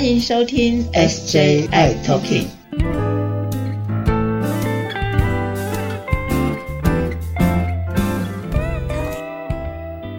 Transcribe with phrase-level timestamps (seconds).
[0.00, 2.46] 欢迎收听 SJI Talking。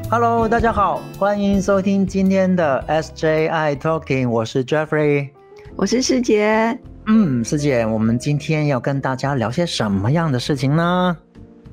[0.08, 5.30] Hello，大家好，欢迎收听今天的 SJI Talking，我是 Jeffrey，
[5.76, 6.78] 我是师姐。
[7.08, 11.18] 嗯，师姐，我们今天要跟大家聊些什么样的事情呢？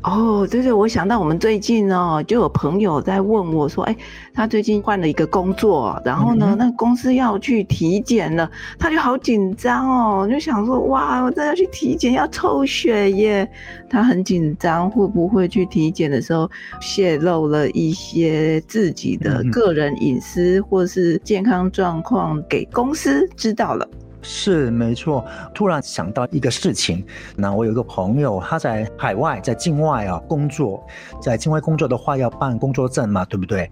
[0.03, 3.97] 哦，对对，我想到我们最近哦，就有朋友在问我说，哎，
[4.33, 8.49] 他最近换了一个工作，然后呢，那公司要去体检了，
[8.79, 13.51] 他就好紧张哦，就想说，哇，我这要去体检，要抽血耶，
[13.91, 16.49] 他很紧张，会不会去体检的时候
[16.81, 23.87] 泄露了一些自己的个人隐私或是健康状况给公司知道了？
[24.21, 27.05] 是没错，突然想到一个事情，
[27.37, 30.85] 那我有一个朋友，他在海外，在境外啊工作，
[31.23, 33.71] 在境外工作的话要办工作证嘛，对不对？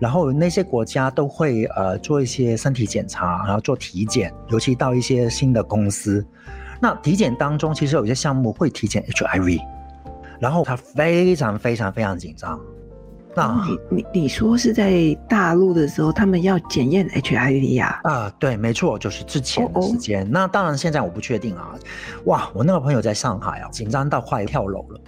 [0.00, 6.26] 然后那些国家都会呃做一些身体检查，然后做体检，尤其到一些新的公司，
[6.80, 9.60] 那体检当中其实有些项目会体检 HIV，
[10.40, 12.58] 然后他非常非常非常紧张。
[13.34, 18.00] 那你你你说是在大陆的时候，他们要检验 HIV 呀？
[18.04, 20.28] 啊，对，没错，就是之前的时间。
[20.30, 21.74] 那当然，现在我不确定啊。
[22.24, 25.00] 哇，我那个朋友在上海啊，紧张到快跳楼了，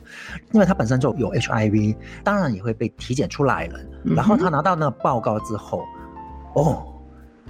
[0.52, 3.78] 因为他本身就有 HIV，当然也会被体检出来了。
[4.04, 5.84] 然后他拿到那个报告之后，
[6.54, 6.82] 哦，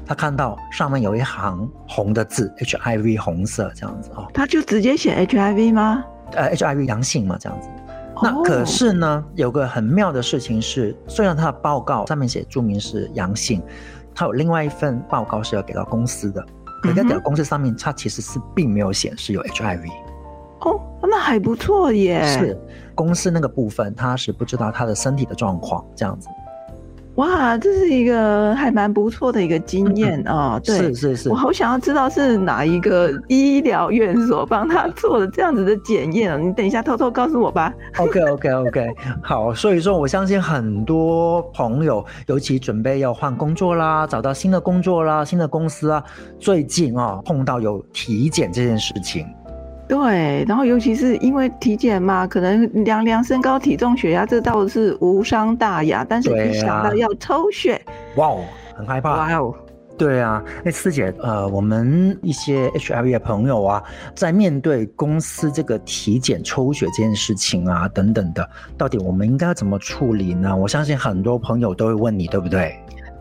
[0.05, 6.05] 他看到上面有一行红的字，HIV 红色这样子哦，他就直接写 HIV 吗？
[6.33, 7.69] 呃，HIV 阳性嘛，这样子。
[8.23, 13.63] 那可是呢，有个很妙的事情是，虽然他的报告上面写注明是阳性，
[14.15, 16.45] 他有另外一份报告是要给到公司的，
[16.83, 19.89] 可在给到公司上面，他其实是并没有显示有 HIV。
[20.61, 22.25] 哦，那还不错耶。
[22.25, 22.59] 是
[22.95, 26.29] 公司那个部分，他是不知道他的身体的状况这样子。
[27.17, 30.61] 哇，这是一个还蛮不错的一个经验 啊！
[30.65, 37.73] 对，是是是，我好想要知道是哪一个医疗院所帮他做的这样子的检验你等一下偷偷告诉我吧。
[37.99, 39.55] OK OK OK，好。
[39.55, 46.03] 所以说，我相信很多朋友，尤其准备要换工作啦，找到新的工作啦，新的公司啊，
[46.41, 49.25] 最近啊碰到有体检这件事情。
[49.87, 56.05] 对，然后尤其是因为体检嘛，可能量量身高、体重、血压，这倒是无伤大雅。
[56.09, 57.81] 但是一想到要抽血，
[58.17, 58.41] 哇哦，
[58.75, 59.15] 很害怕。
[59.15, 59.55] 哇哦，
[59.99, 63.83] 对啊，哎，师姐，呃，我们一些 HIV 的朋友啊，
[64.15, 70.57] 在面对公司这个体检抽血这件事情啊，等等的，到底我们应该怎么处理呢？
[70.57, 72.75] 我相信很多朋友都会问你，对不对？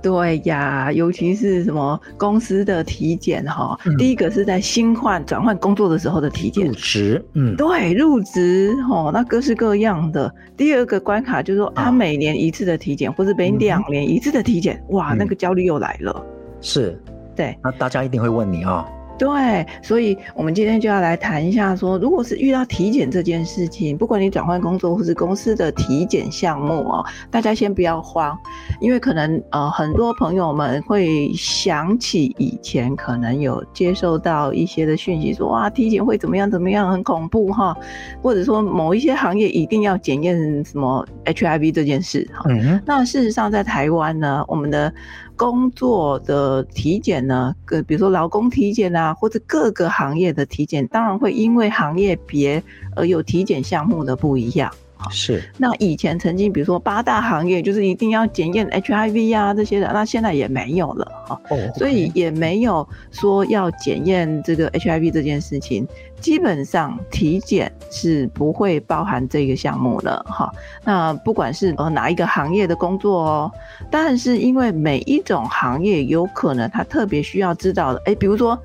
[0.03, 10.31] 对呀，尤其是什么公司的体检哈，第一个是在新换转换工作的时候的体检，入职，嗯，对，入职哦，那各式各样的。
[10.58, 16.25] 第二个关卡就是说，他每年一次的体检，或者每两年一次的体检，哇，那个焦虑又来了。
[16.59, 17.02] 是，
[17.34, 18.85] 对，那大家一定会问你啊。
[19.23, 28.38] 对，所以我们今天就要来谈一下，说如果是遇到体检这件事情，不管你转换工作或是公司的体检项目哦，大家先不要慌，
[28.81, 37.73] 因为可能呃很多朋友们会想起以前可能有接受到一些的讯息，说哇体检会怎么样怎么样很恐怖哈，
[38.22, 40.35] 或者说某一些行业一定要检验
[40.66, 42.44] 什么 HIV 这件事哈。
[42.85, 44.94] 那事实上在台湾呢，我们的。
[45.36, 52.64] 工作的体检呢，个比如说劳工体检啊，或者各个行业的体检，当然会因为行业别
[52.96, 54.74] 而有体检项目的不一样。
[55.12, 55.44] 是。
[55.58, 61.41] 那以前曾经，比如说八大行业就是一定要检验 HIV 啊这些的，那现在也没有了哈。
[61.50, 61.58] 哦。
[61.75, 65.88] 所以也没有说要检验这个 HIV 这件事情。
[66.22, 70.50] 基本上体检是不会包含这个项目的哈。
[70.86, 73.52] 那不管是呃哪一个行业的工作哦，
[73.91, 78.58] 但是因为每一种行业有可能他特别需要知道的，哎，比如说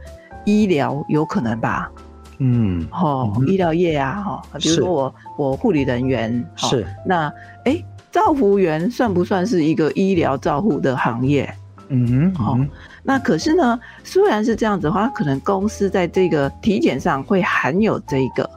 [0.45, 1.91] 医疗有可能吧，
[2.39, 7.33] 嗯，哈，医疗业啊，哈，比如说我我护理人员是，那
[7.65, 7.83] 哎，
[8.13, 11.53] 照护员算不算是一个医疗照护的行业？
[11.89, 12.59] 嗯，好。
[13.03, 18.49] 那可是呢，虽然是这样子的话，可能公司在这个体检上会含有这一个，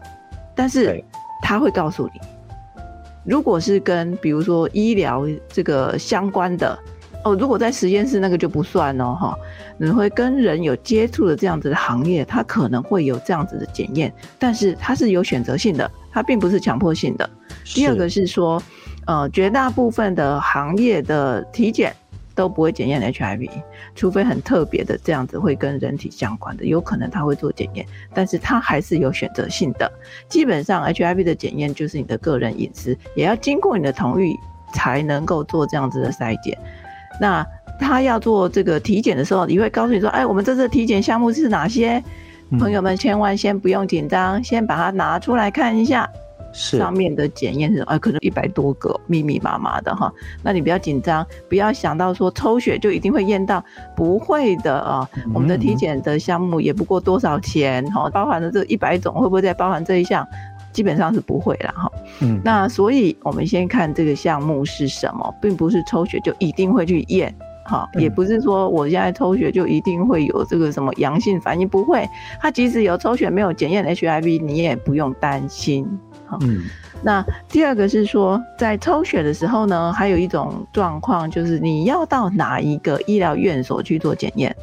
[0.54, 1.04] 但是
[1.42, 2.20] 他会告诉你，
[3.24, 6.78] 如果是跟比如说医疗这个相关的
[7.24, 9.38] 哦，如果在实验室那个就不算哦，哈，
[9.78, 17.30] 你会跟人有接触的这样子的行业，它可能会有这样子的检验，但是它是有选择性的，它并不是强迫性的。
[17.66, 18.62] 第二个是说，
[19.06, 21.96] 呃，绝大部分的行业的体检。
[22.34, 23.50] 都不会检验 HIV，
[23.94, 29.92] 除非很特别的这样子会跟人体相关的，有可能他会做检验，但是它还是有选择性的。
[30.30, 34.34] 基本上 HIV 的检验就是你的个人隐私，也要经过你的同意
[34.74, 36.58] 才能够做这样子的筛检。
[37.20, 37.46] 那
[37.80, 42.02] 他要做这个体检的时候，你会告诉你说，哎，我们这次体检项目是哪些？
[42.60, 46.10] 朋友们千万先不用紧张，先把它拿出来看一下。
[46.54, 50.12] 是上面的检验是，啊，可能一百多个，密密麻麻的哈。
[50.44, 53.64] 那你不要紧张，不要想到说抽血就一定会验到，
[53.96, 55.10] 不会的啊。
[55.34, 60.28] 我们的体检的项目也不过多少钱哈，包含了这一百种，会不会再包含这一项？
[60.72, 61.92] 基本上是不会了哈。
[62.22, 67.34] 嗯，那所以我们先看这个项目是什么，并不是抽血就一定会去验，
[67.66, 72.08] 哈，也不是说我现在抽血就一定会有这个什么阳性反应，不会。
[72.40, 75.88] 他即使有抽血没有检验 HIV，你也不用担心。
[76.42, 76.62] 嗯，
[77.04, 84.56] 那第二个是说，在抽血的时候呢，还有一种状况就是你要到哪一个医疗院所去做检验？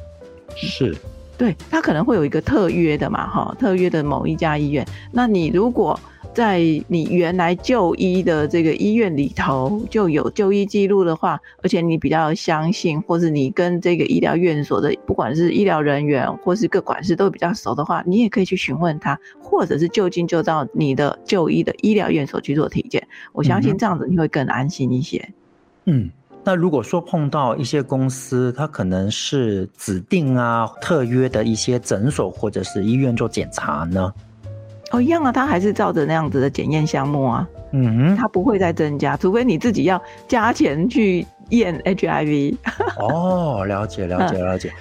[0.56, 0.96] 是，
[1.38, 4.84] 对，他可能会有一个特约的嘛，哈，特约的某一家医院。
[5.12, 5.98] 那你如果
[6.34, 6.58] 在
[6.88, 23.06] 你原来就医的这个医院里头就有就医记录的话，而且你比较相信，或是你跟这个医疗院所的不管是医疗人员或是各管事都比较熟的话，你也可以去询问他，或者是就近就到你的就医的医疗院所去做体检。
[23.32, 25.28] 我相信这样子你会更安心一些。
[25.86, 26.10] 嗯，
[26.44, 34.12] 那如果说碰到一些公司，它可能是指定啊特约的一些诊所或者是医院做检查呢？
[34.92, 42.56] 哦，一样啊，它还是照着那样子的检验项目啊，嗯，它不会再增加，除非你自己要加钱去验 HIV。
[42.98, 44.72] 哦，了解了解了解。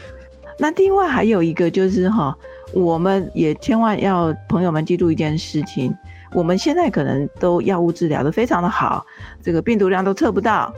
[0.57, 2.33] 那另外还有一个就是哈，
[2.74, 5.94] 我们也千万要朋友们记住一件事情，
[6.31, 9.06] 我们现在可能都药物治疗的非常的好，
[9.44, 10.74] 这个病毒量都测不到，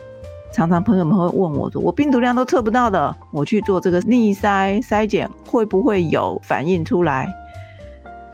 [0.51, 7.27] 常常朋友们会问我说，我病毒量都测不到的，我去做这个逆筛筛检会不会有反应出来？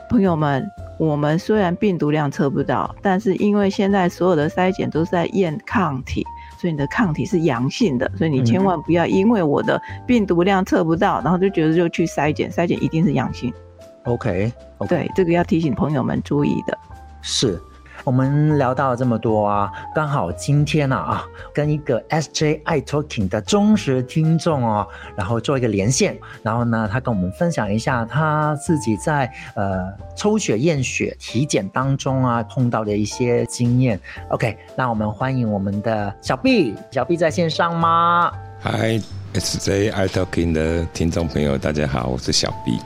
[0.10, 0.66] 朋友们。
[0.98, 6.24] 我们虽然病毒量测不到，但是因为现在所有的筛检都是在验抗体，
[6.58, 9.78] 所以你的抗体是阳性的，所以你千万不要因为我的
[10.08, 13.54] 病毒量测不到，然后就觉得就去筛检，筛检一定是阳性。
[14.06, 14.54] OK，
[14.88, 16.78] 对，这个要提醒朋友们注意的。
[17.22, 17.62] 是。
[18.06, 24.88] 我们聊到了这么多啊，刚好今天呢啊，跟一个 SJ i Talking 的忠实听众哦，
[25.18, 29.26] 然后做一个连线，然后呢，他跟我们分享一下他自己在
[29.56, 34.00] 呃抽血验血体检当中啊碰到的一些经验。
[34.30, 38.32] OK，那我们欢迎我们的小 B，小 B 在线上吗
[38.62, 42.78] ？Hi，SJ i Talking 的听众朋友，大家好，我是小 B。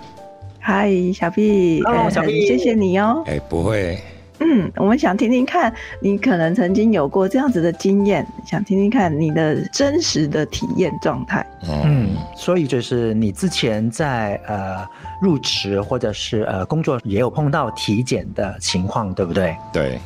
[0.62, 3.22] 嗨，小 B，哦，小 B，谢谢你哦。
[3.25, 4.00] 哎，不会。
[4.41, 11.45] 嗯，我们想听听看，你可能曾经有过这样子的经验，想听听看你的真实的体验状态。
[11.83, 14.88] 嗯，所以就是你之前在呃
[15.21, 19.56] 入职或者是呃工作也有碰到体检的情况，对不对？
[19.74, 20.00] 对。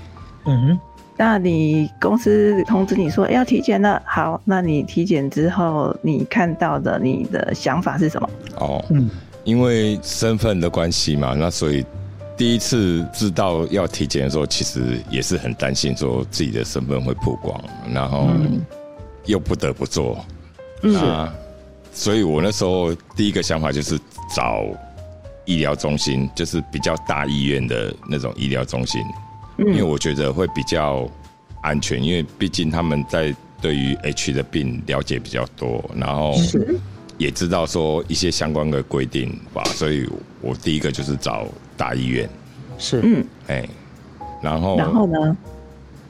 [0.46, 0.80] 嗯，
[1.16, 8.30] 那你公司通知你说要体检了，好，那你体检之后你看到的你的想法是什么？
[8.58, 9.10] 哦，嗯，
[9.44, 11.86] 因为身份的关系嘛，那所以。
[12.36, 17.64] 第一次知道要体检的时候，其实也是很担心，说自己的身份会曝光，
[17.94, 18.30] 然后
[19.26, 20.26] 又不得不做。
[20.82, 21.32] 那
[21.94, 24.00] 所以我那时候第一个想法就是
[24.36, 24.64] 找
[25.46, 29.02] 医疗中心，就是比较大医院的那种医疗中心，
[29.60, 31.08] 因为我觉得会比较
[31.62, 36.34] 安全，因为毕竟他们在对于 H 的病了解比较多，然后
[37.18, 40.08] 也知道说一些相关的规定吧，所以
[40.42, 41.48] 我第一个就是找。
[41.76, 42.30] 大医院
[42.78, 43.68] 是嗯哎，
[44.44, 45.36] 然后然后呢？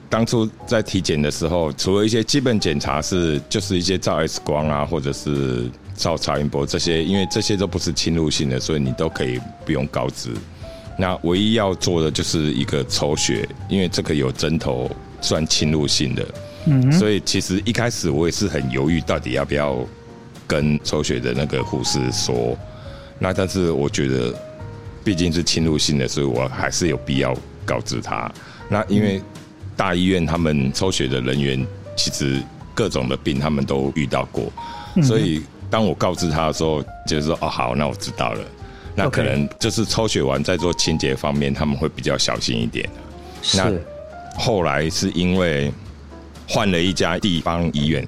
[0.09, 10.31] 当初在体检的时候，除了一些基本检查是就是一些照 X 光啊，或者是照超音波这些，因为这些都不是侵入性的，所以你都可以不用告知。
[10.97, 14.91] 那唯一要做的就是一个抽血，因为这个有针头
[15.21, 16.27] 算侵入性的，
[16.65, 19.77] 嗯，所以其实一开始我也是很犹豫，到底要不要
[20.53, 22.57] 跟抽血的那个护士说。
[23.19, 24.33] 那但是我觉得。
[25.05, 28.31] 毕竟是侵入性的，所以我还是有必要告知他。
[28.69, 29.21] 那因为
[29.75, 31.67] 大医院他们抽血的人员，
[31.97, 32.41] 其实
[32.73, 34.49] 各种的病他们都遇到过，
[35.01, 38.39] 所以当我告知他的时候，就是说哦好，那我知道了。
[38.95, 42.89] 那可能就是抽血完再做清洁方面，他们会比较小心一点。
[43.55, 43.69] 那
[44.37, 45.69] 后来是因为
[46.47, 48.07] 换了一家地方医院。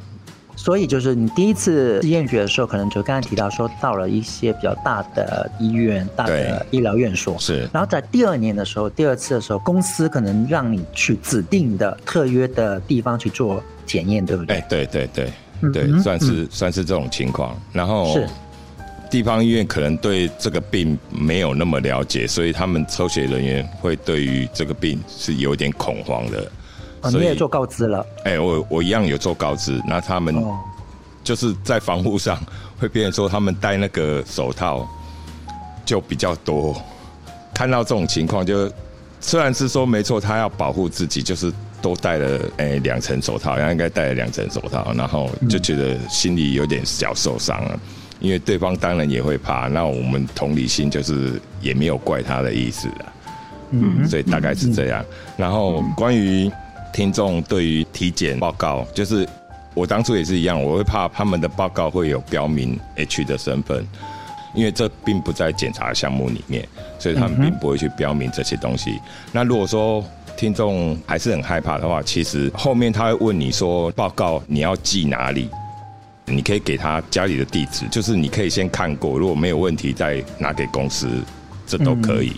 [0.55, 7.38] 所以就是你第一次验血的时候，可能就刚才提到说到了一些比较大的医院、大的医疗院所。
[7.38, 7.69] 是。
[7.74, 14.55] 然后在第二年的时候，第二次的时候，公司可能让你去指定的特约的地方去做检验，对不对？
[14.55, 15.29] 哎，对对对
[15.74, 17.55] 对，算是算是这种情况。
[17.71, 18.27] 然后是
[19.09, 26.51] 地方医院可能对这个病没有那么了解，所以他们抽血人员会对于这个病是有点恐慌的。
[27.12, 28.05] 你也做告知了？
[28.24, 29.81] 哎，我我一样有做告知。
[29.88, 30.35] 那他们
[31.24, 32.38] 就是在防护上
[32.79, 34.88] 会变成说他们戴那个手套
[35.83, 36.75] 就比较多。
[37.53, 38.71] 看到这种情况，就
[39.21, 47.79] 虽然是说没错，他要保护自己，就是都戴了哎两层手套，然后应该戴了两层手套，然后就觉得心里有点小受伤了，
[48.19, 49.67] 因为对方当然也会怕。
[49.67, 53.13] 那我们同理心就是也没有怪他的意思了，
[53.71, 55.03] 嗯，所以大概是这样。
[55.38, 56.51] 然后关于
[56.95, 59.27] 听众对于体检报告，就是
[59.73, 63.85] 我当初也是一样，我会怕他们的报告会有标明 H 的身份。
[64.53, 66.65] 因为这并不在检查项目里面，
[66.97, 69.01] 所以他们并不会去标明这些东西。
[69.33, 70.01] 那如果说
[70.37, 75.49] 听众还是很害怕的话，其实后面他会问你说报告你要寄哪里，
[76.23, 81.09] 你可以给他家里的地址，就是你可以先看过，如果没有问题再拿给公司，
[81.67, 82.31] 这都可以。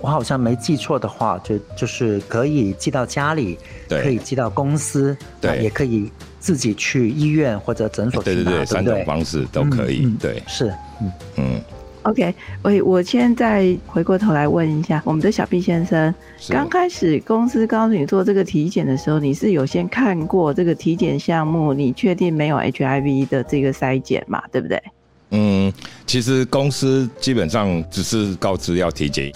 [0.00, 11.60] 我好像没记错的话，就就是可以寄到家里，可以寄到公司，对，也可以自己去医院或者诊所对对对，三种方式都可以，对，是，嗯嗯。
[12.04, 16.14] OK，我我现在回过头来问一下我们的小毕先生，
[16.48, 24.40] 刚开始公司告诉你做这个体检的时候，你是有先看过这个体检项目，你确定没有 HIV 的这个筛检嘛？
[24.50, 24.80] 对不对？
[25.32, 25.70] 嗯，
[26.06, 29.30] 其实公司基本上只是告知要体检。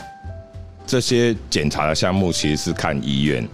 [0.93, 3.49] 这些检查的项目其实是看医院，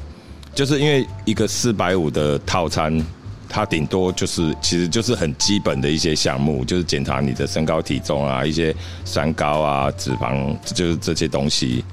[0.56, 3.00] 就是因为一个四百五的套餐，
[3.48, 11.84] 它顶多就是其实就是很基本的一些项目，就是检查你的身高体重啊，一些三高啊、脂肪，就是这些东西，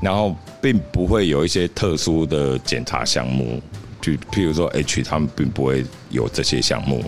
[0.00, 3.60] 然后并不会有一些特殊的检查项目，
[4.00, 7.04] 就譬如说 H，他们并不会有这些项目。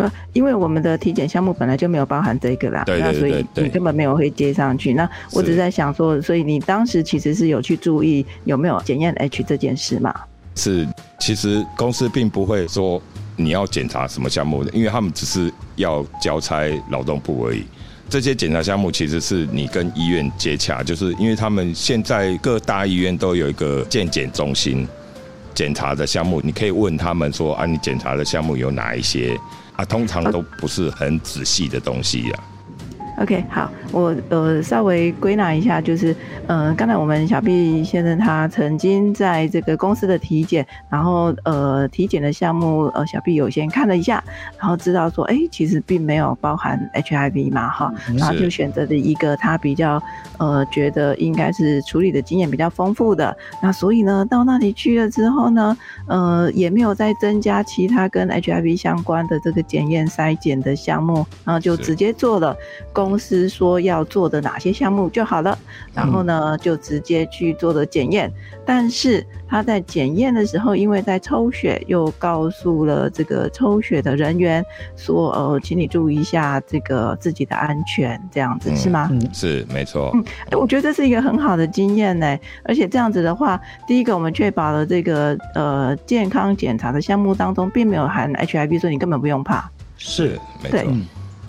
[0.00, 4.94] 那因为我们的体检项目本来就没有包含这个啦，那所以你根本没有会接上去。
[4.94, 10.14] 那我只是在想说，所以你当时其实是有去注意有没有检验 H 这件事嘛？
[10.56, 10.86] 是，
[11.20, 13.00] 其实公司并不会说
[13.36, 17.64] 你要检查什么项目的，因为他们只是要交差劳动部而已。
[18.08, 24.86] 这些检查项目其实是你跟医院接洽，就是因为他们现在各大医院都有一个健检中心，
[25.54, 29.38] 检查的项目你可以问他们说啊，你检查的项目有哪一些？
[29.76, 32.38] 啊，通常都不是很仔细的东西呀。
[33.20, 44.24] OK，好，我呃稍微归纳一下，就是呃，刚才我们小毕先生他曾经在这个公司的体检，然后呃体检的项目呃小毕有先看了一下，
[44.58, 50.02] 然后知道说，哎，其实并没有包含 HIV 嘛，哈，然后就选择了一个他比较
[50.38, 62.56] 呃觉得应该是处理的经验比较丰富的，那所以呢到那里去了之后呢，呃也没有再增加其他跟 HIV 相关的这个检验筛检的项目，然后就直接做了
[62.94, 63.09] 公。
[63.10, 65.58] 公司说要做的哪些项目就好了，
[65.92, 68.32] 然后呢就直接去做的检验。
[68.64, 74.64] 但是他在检验的时候，因为在抽血，又告诉了这个抽血的人员
[74.96, 80.12] 说：“呃，请你注意一下这个自己的安全，这样子是吗？”嗯，是没错。
[80.14, 82.38] 嗯，我觉得这是一个很好的经验呢。
[82.62, 89.68] 而且这样子的话，第一个我们确保了这个呃健康检查的项目当中并没有含 HIV，所以你根本不用怕。
[89.96, 90.80] 是没错。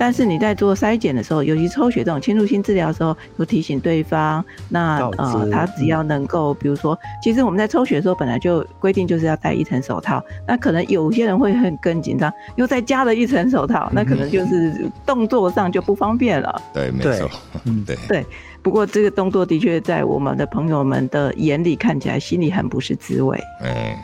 [0.01, 16.59] 但是你在做筛检的时候，尤其抽血这种侵入性治疗的时候，有提醒对方，那呃，他只要能够，比如说，其实我们在抽血的时候本来就规定就是要戴一层手套，那可能有些人会很更紧张，又再加了一层手套，那可能就是动作上就不方便了。
[16.73, 17.29] 对，没错，
[17.65, 18.25] 嗯，对对。
[18.63, 23.39] 不过这个动作的确在我们的朋友们的眼里看起来，心里很不是滋味。
[23.63, 23.95] 嗯。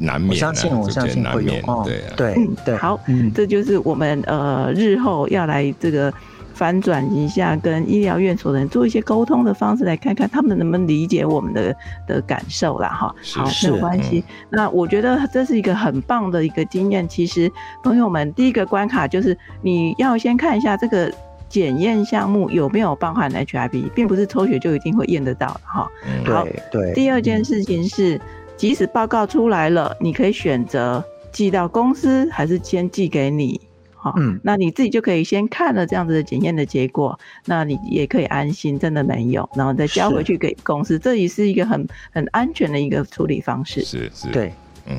[0.00, 2.98] 难免，我相信，我相信会有哦，对对对，好，
[3.34, 6.12] 这就是我们呃日后要来这个
[6.54, 11.76] 反转一下，跟医疗院所的人做一些沟通的方式，来看看他们能不能理解我们的
[12.06, 12.88] 的感受啦。
[12.88, 13.14] 哈。
[13.34, 14.24] 好，没有关系。
[14.48, 17.06] 那我觉得这是一个很棒的一个经验。
[17.06, 17.50] 其实
[17.84, 21.12] 朋友们，第一个关卡就是你要先看一下这个
[21.48, 25.90] 检验项目有没有包含 HIV，并不是抽血就一定会验得到的哈。
[26.26, 26.92] 好，对。
[26.94, 28.20] 第二件事情是。
[28.60, 31.02] 即使报告出来了，你可以选择
[31.32, 33.58] 寄到公司，还是先寄给你，
[33.94, 43.80] 好，嗯，那你自己就可以先看了这样子的检验的结果，那你也可以安心，真的没有，然后再交回去给公司，这也是一个很很安全的一个处理方式。
[43.80, 44.52] 是是，对，
[44.86, 44.98] 嗯，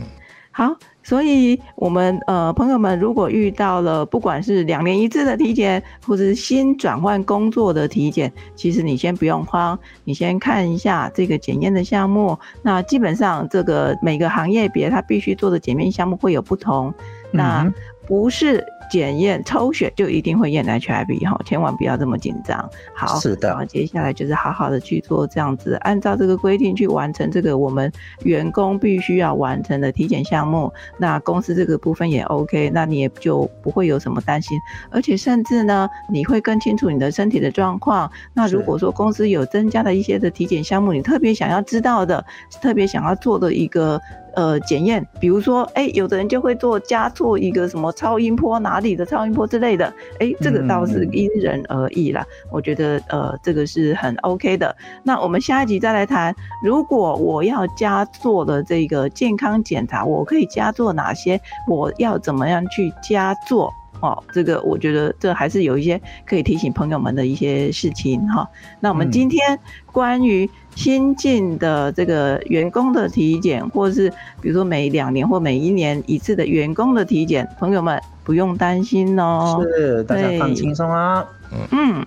[0.51, 0.75] 好。
[1.03, 12.38] 所以，我们呃朋友们，如果遇到了不管是两年一次的体检，或者是新转换工作的体检，其实你先不用慌，你先看一下这个检验的项目。
[12.62, 16.93] 那基本上，这个每个行业别它必须做的检验项目会有不同。
[17.31, 17.63] 那
[18.08, 18.65] 不是。
[18.91, 22.70] 检验抽血就一定会验 HIV 哈，千万不要这么紧张。
[22.93, 23.48] 好，是的。
[23.48, 27.89] 然后接下来就是好好的去做这样子，按照这个规定去完成这个我们
[28.25, 30.70] 员工必须要完成的体检项目。
[30.98, 34.60] 那公司这个部分也 OK，那你也就不会有什么担心。
[34.89, 38.12] 而且甚至呢，你会更清楚你的身体的状况。
[38.34, 42.22] 那如果说公司有增加的一些的体检项目，你特别想要知道的，
[42.62, 44.01] 特别想要做的一个。
[44.35, 52.25] 呃，检验，比如说，哎，有的人就会做加做一个什么超音波哪里的超音波之类的，哎，这个倒是因人而异啦。
[52.51, 54.75] 我觉得，呃，这个是很 OK 的。
[55.03, 56.33] 那我们下一集再来谈，
[56.63, 61.39] 如果我要加做的这个健康检查，我可以加做哪些？
[61.67, 63.71] 我要怎么样去加做？
[64.01, 68.48] 哦，这个我觉得这还是有一些可以提醒朋友们的一些事情哈。
[68.79, 69.58] 那我们今天
[69.91, 70.50] 关于。
[70.74, 74.10] 新进的这个员工的体检，或者是
[74.41, 79.62] 比如说每两年或每一年一次的员工的体检，朋友们不用担心哦。
[79.62, 81.25] 是，大家放轻松啊。
[81.72, 82.05] 嗯，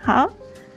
[0.00, 0.28] 好，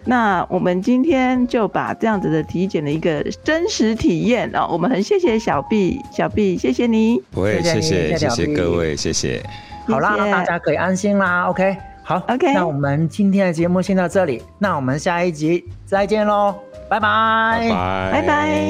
[0.04, 7.20] 那我们今天就把这样子的体检的一个真实体验哦，我们很谢谢小 B，小 B，谢谢你。
[7.32, 9.44] 不会，谢谢，谢谢各位，谢谢。
[9.88, 11.46] 好啦，大家可以安心啦。
[11.50, 16.56] OK，好，OK，那我们今天的节目先到这里，那我们下一集再见喽。
[16.88, 17.70] 拜拜，
[18.12, 18.62] 拜拜。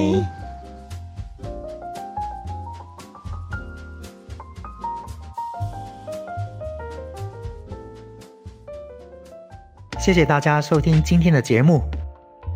[9.99, 11.81] 谢谢大家收听今天的节目。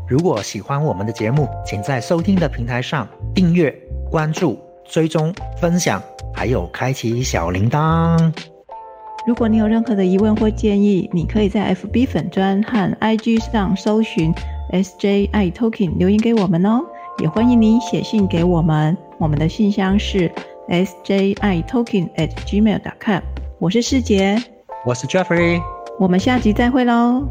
[0.08, 3.70] 如果喜欢我们的节目，请在收听的平台上订阅、
[4.10, 6.02] 关注、追踪、分享，
[6.40, 8.18] 还有开启小铃铛。
[9.28, 14.34] 如果你有任何的疑问或建议，你可以在 FB 粉专和 IG 上搜寻。
[14.72, 16.80] S J I Token 留言给我们哦，
[17.18, 20.32] 也欢迎你写信给我们，我们的信箱是
[20.70, 23.22] S J I Token at gmail.com。
[23.60, 24.42] 我是世杰，
[24.86, 25.62] 我是 Jeffrey，
[26.00, 27.28] 我们下集再会喽。